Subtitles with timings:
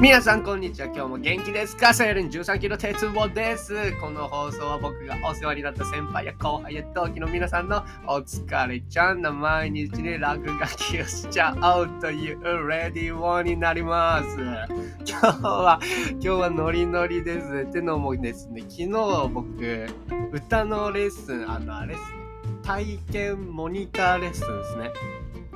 [0.00, 0.86] 皆さんこんにちは。
[0.86, 1.92] 今日も元気ですか？
[1.92, 3.74] サイレン13キロ鉄棒です。
[4.00, 14.36] この放送は僕がお世話になった先輩や後輩や同期の皆さんのお疲れちゃんな毎日に落書きをしちゃおうというレディーワンになります。
[15.04, 15.80] 今日は
[16.12, 18.60] 今日はノリノリですってのもですね。
[18.68, 18.88] 昨日
[19.34, 19.86] 僕
[20.30, 22.08] 歌のレッスンあのあれですね。
[22.62, 24.90] 体験モニターレッスンですね。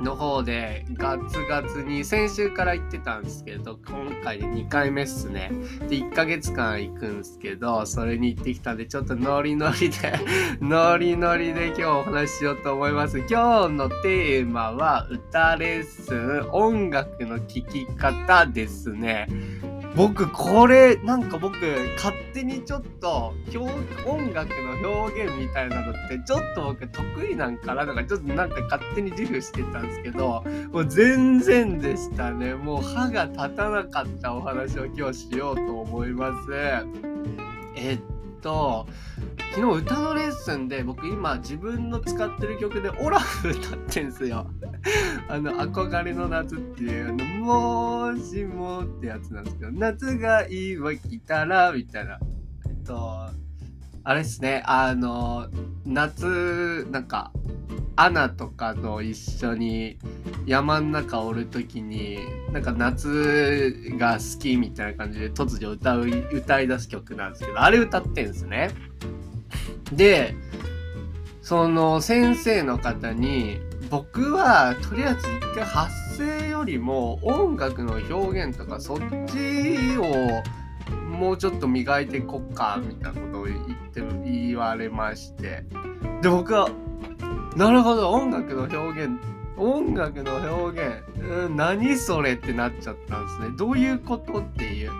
[0.00, 5.50] の方でガツガツに先週から行ってたんですけど今回で2回目っすね。
[5.88, 9.96] で1ヶ月間行くんですけどそれに行ってきたんでちょっとノリノリで
[10.60, 13.18] ノリノリで今日お話ししようと思います。
[13.18, 19.26] 今日のテーマは歌レッスン音楽の聴き方ですね。
[19.96, 21.56] 僕これなんか僕
[21.96, 23.32] 勝手にちょっと
[24.06, 24.50] 音楽
[24.82, 32.54] の表現みたいなのってちょっと僕得意なんかなとかちょっとなんか勝手に自負してたんですけどもう全然でしたね。
[32.54, 36.48] もう歯が立たなかったお話を今日しようと思います
[37.76, 38.00] えっ
[38.42, 38.86] と
[39.54, 44.46] 昨日歌のレッスンで僕今自分の使ってる曲でオラフ歌ってんすよ。
[45.28, 52.18] あの、憧れの夏っていう、あの、もしもってやつなんですけど、夏がいいわ、来たら、みたいな。
[52.68, 53.28] えっと、
[54.04, 55.48] あれですね、あの、
[55.84, 57.32] 夏、なんか、
[57.96, 59.98] アナとかと一緒に
[60.44, 62.18] 山ん中おるときに、
[62.52, 68.70] なんか夏が好きみたいな感じで突如歌う、歌い出す曲なんですけど、あれ歌ってんですね。
[69.92, 70.34] で、
[71.40, 80.42] その先生の方に、僕はとりあえず一回発声よりも音楽の表現とかそっちを
[81.10, 83.58] もうちょっと磨いていこっかみたいなことを言っ
[83.92, 85.64] て言われまして。
[86.22, 86.68] で僕は
[87.56, 89.18] なるほど音楽の表現
[89.56, 93.56] 音楽の表現、うん、何それってなっちゃったんですね。
[93.56, 94.90] どういうことっていう。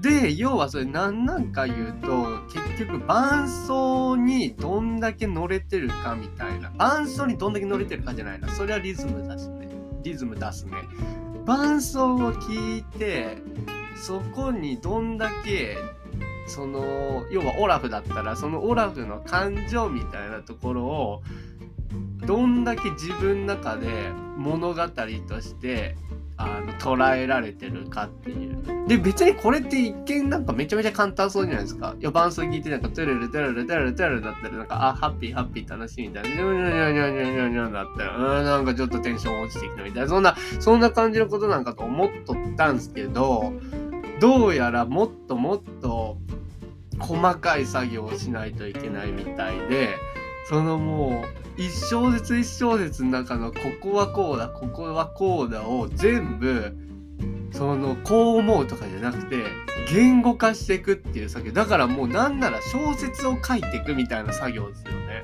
[0.00, 6.70] で、要はそれ何なんか言うと、結局伴奏にどんだけ乗れてるかみたいな。
[6.76, 8.48] 伴奏にどんだけ乗れてるかじゃないな。
[8.48, 9.68] それはリズム出すね。
[10.02, 10.72] リズム出すね。
[11.44, 13.38] 伴奏を聞いて、
[13.96, 15.76] そこにどんだけ、
[16.46, 21.22] その、要はオラフだったら、そのオラフの感情みたいなところを、
[22.26, 25.96] どんだけ自分の中で物語として
[26.42, 28.88] あの捉えられてるかっていう。
[28.88, 31.94] で、別にこれって一見なんかめちゃめちゃ簡単そうじゃないですか。
[32.00, 43.52] いや、伴奏聞いてなんか、トゥルルトゥルルトゥルルトゥルルだったらなんか、あ、ハッピーハッピー楽しいみたいな、ニョニョニョニョニョニョだったら、うん、なんかちょっとテンション落ちてきたみたいな、そんな、そんな感じのことなんかと思っとったんですけど、
[44.20, 46.18] どうやらもっともっと
[46.98, 49.96] 細かい作業をしないといけないみたいで、
[50.50, 51.22] そのも
[51.56, 56.74] う、一小節一小節の中のここはこうだここはこうだを全部
[57.52, 59.44] そのこう思うとかじゃなくて
[59.92, 61.52] 言語化していくっていう作業。
[61.52, 65.22] だからもうなんなら小説を書いていくみたいな作業ですよね。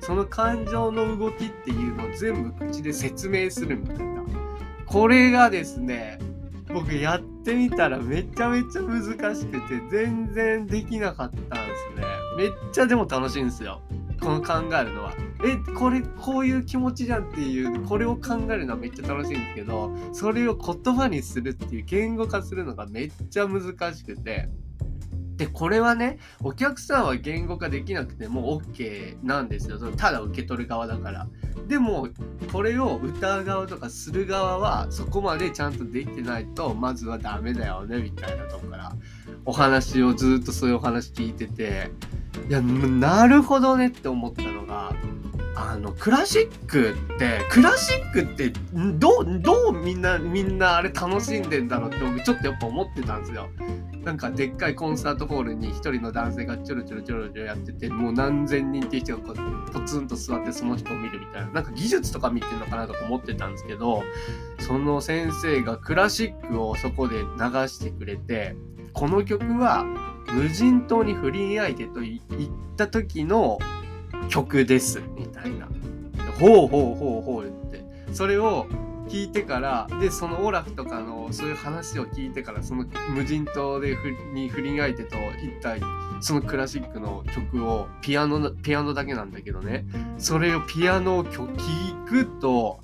[0.00, 4.24] その感情の動きっていうのを全部口で説明するみたいな。
[4.86, 6.18] これがですね
[6.72, 12.06] 僕やってみたらめちゃめちゃ難しくて全然できなかったんですね。
[12.38, 13.80] めっちゃでも楽しいんですよ。
[14.24, 15.12] この考えるのは。
[15.44, 24.48] え、これ、こういう気持ちじゃんっていう、これを考えるのはめっちゃ楽しいんですけど、それを言葉にするっていう言語化するのがめっちゃ難しくて、
[25.36, 29.78] で、これはね、お客さんは言語化できなくても OK なんですよ。
[29.96, 31.26] ただ受け取る側だから。
[31.68, 32.08] でも、
[32.50, 38.92] これを歌う側とかする側は、そこまでちゃんとできてないと、まずはダメだよね、みたいなとこから、
[39.44, 41.90] お話をずっとそういうお話聞いてて、
[42.48, 44.92] いや、なるほどねって思ったのが、
[45.56, 48.52] あの、クラシックって、クラシックって、
[48.98, 53.48] どう、どうみんな、みんなあれ楽しんでんだろうって僕ちょっとやっぱ思ってたんですよ。
[54.02, 64.02] なんかでっかいコンサートホールに一人の男性がちょろちょろちょろちょろやってて、もう何千人っていう人がこうポツンと座ってその人を見るみたいな、なんか技術とか見てるのかなとか思ってたんですけど、
[64.58, 67.24] その先生がクラシックをそこで流
[67.68, 68.56] してくれて、
[68.92, 69.86] この曲は
[70.32, 72.20] 無人島に不倫相手と言っ
[72.76, 73.58] た時の
[74.28, 75.68] 曲ですみたいな。
[76.38, 77.84] ほうほうほうほうって。
[78.12, 78.66] それを
[79.08, 83.96] 聞いてから、で、そのオラフとかのそういう話を聞いてから、その無人島で
[84.32, 85.80] に不倫相手と一体、
[86.20, 89.84] そのクラシックの曲を、ピアノ、ピアノだけなんだけどね、
[90.18, 91.46] それをピアノを聴
[92.08, 92.80] くと、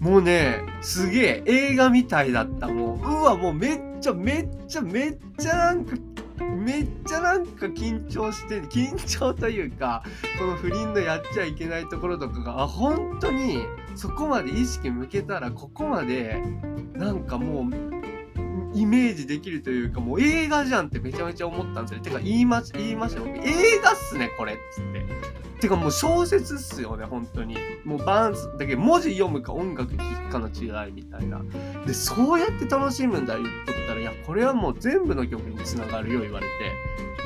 [0.00, 2.68] もうね、すげえ映画みたいだった。
[2.68, 5.96] もう、うわ、もうめっちゃめっちゃめっちゃなんか
[6.40, 10.02] めっちゃなんか緊張して緊張というか
[10.38, 13.58] この不倫のやっちゃいけないところとかがあ本当に
[13.94, 16.42] そこまで意識向けたらここまで
[16.94, 17.92] なんかもう
[18.74, 22.00] イメージできるというか、もう映画じゃんってめちゃめちゃ思ったんですよ。
[22.00, 23.26] てか言いまし、言いましたよ。
[23.26, 25.06] 映画っすね、これっつって。
[25.60, 27.56] てかもう小説っすよね、本当に。
[27.84, 31.42] もうバーンズ、だけ文字読むか音楽聴くかの違いみたいな。
[31.86, 33.71] で、そうやって楽しむんだ言っとったら、いや、
[34.26, 36.52] これはもう全部の曲につながるよ言われて、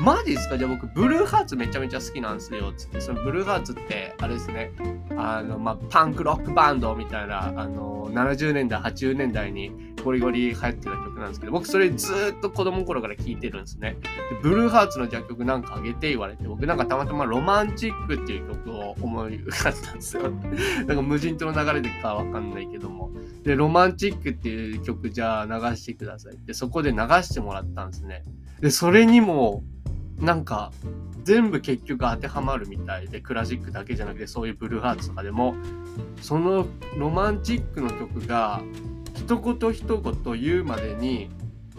[0.00, 0.58] マジですか？
[0.58, 2.72] じゃあ僕、ブルーハーツめちゃめちゃ好きなんですよ。
[2.76, 4.72] つって、そのブルーハーツって、あれですね、
[5.16, 13.96] あの、まあ、パンクロックバンドみたいな、あの、70年代、80年代にゴリゴリ流行ってた曲なんですけど、僕それずっと子供頃から聴いてるんですね。
[14.02, 14.08] で
[14.42, 20.22] ブルーハーツのじゃ曲なんかあげて言われて、僕なんかたまたまロマンチックっていう曲を思い浮かんだんですよ。
[20.86, 23.10] なんか無人島の流れでかわかんないけども。
[23.42, 28.22] で、ロマンチックっていう曲じゃあ流してくださいって、そこで流してもらったんですね。
[28.60, 29.64] で、それにも、
[30.20, 30.72] なんか
[31.24, 35.54] 全部結局当てはまるみたいでクラシックだけじゃなくてそういうブルーハーツとかでも
[36.22, 36.66] その
[36.96, 38.62] ロマンチックの曲が
[39.14, 41.30] 一言一言言うまでに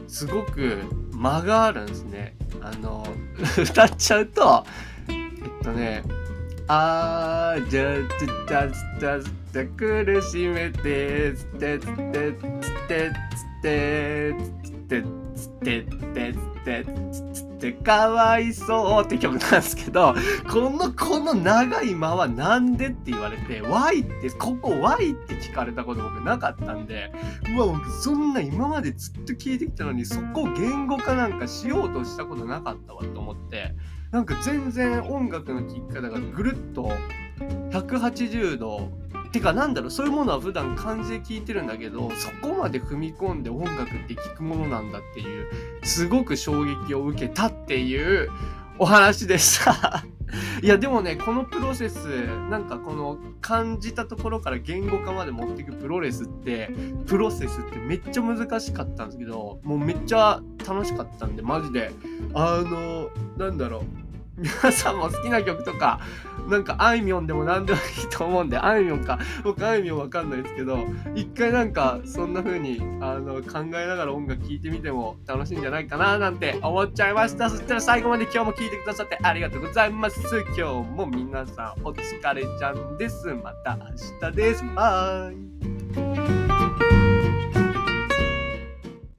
[0.07, 2.35] すごく間があるんですね。
[2.61, 3.05] あの
[3.57, 4.65] 歌っちゃうと
[5.07, 6.03] えっとね
[6.67, 15.03] 「あーじゃつたつたつた苦しめてつてつてつてつてつて
[15.35, 20.13] つてつてつてつてってかわいそうって曲なんですけど、
[20.49, 27.11] この、この長い間はなんでって言われて、Y って、ここ Y って聞かれたこと僕なかったんで、
[27.55, 33.73] うわ、僕そんな今までずっと聞いてきたのに、そこを言語化なんかしようとしたことなかったわと思って、
[34.11, 36.91] なんか全然音楽の聴き方がぐるっと
[37.71, 38.91] 180度
[39.29, 45.47] てかなんだろうそういうものは普段感じで聞いてるんだけどそこまで踏み込んで音楽って聞くものなんだっていう
[45.83, 48.29] すごく衝撃を受けたっていう
[48.79, 50.03] お話でした
[50.61, 52.05] いやでもねこのプロセス
[52.49, 56.69] なんかこの感じたところから言語化まで持っていくプロレスって
[57.05, 61.91] プロセスってめっちゃ難しかったんですけどもうめっちゃ楽しかったんでマジで。
[62.33, 64.06] あのなんだろう。
[64.37, 65.99] 皆さんも好きな曲とか、
[66.47, 70.85] なんかあいみょんでも何でもいいと思うんで、あいみょんか、僕あいみょんわかんないですけど、
[71.15, 77.49] 一回なんかそんな風にあの考えながら音楽聴いてみても楽しいんじゃないかななんて思っちゃいました。
[77.49, 80.19] そしたら最後まで今日も聴いてくださってありがとうございます。
[80.55, 83.27] 今日も皆さんお疲れちゃんです。
[83.33, 84.63] また明日です。
[84.75, 85.76] バイ。